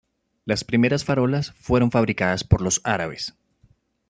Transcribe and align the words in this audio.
Las 0.45 0.63
primeras 0.63 1.05
farolas 1.05 1.51
fueron 1.59 1.91
fabricadas 1.91 2.43
por 2.43 2.63
los 2.63 2.81
árabes. 2.83 3.35